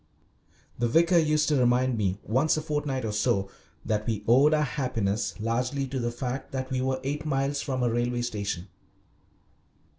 The 0.79 0.87
vicar 0.87 1.19
used 1.19 1.47
to 1.49 1.55
remind 1.59 1.95
me, 1.95 2.17
once 2.23 2.57
a 2.57 2.61
fortnight 2.63 3.05
or 3.05 3.11
so, 3.11 3.51
that 3.85 4.07
we 4.07 4.23
owed 4.27 4.51
our 4.51 4.63
happiness 4.63 5.39
largely 5.39 5.85
to 5.89 5.99
the 5.99 6.09
fact 6.11 6.51
that 6.53 6.71
we 6.71 6.81
were 6.81 6.99
eight 7.03 7.23
miles 7.23 7.61
from 7.61 7.83
a 7.83 7.89
railway 7.93 8.23
station. 8.23 8.67